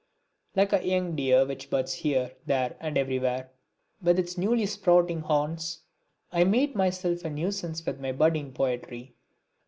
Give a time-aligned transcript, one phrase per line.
[0.55, 3.51] Like a young deer which butts here, there and everywhere
[4.01, 5.81] with its newly sprouting horns,
[6.31, 9.13] I made myself a nuisance with my budding poetry.